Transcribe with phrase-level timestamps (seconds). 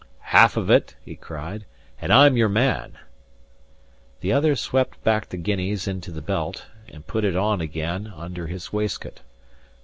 [0.33, 1.67] "Half of it," he cried,
[2.01, 2.93] "and I'm your man!"
[4.21, 8.47] The other swept back the guineas into the belt, and put it on again under
[8.47, 9.19] his waistcoat.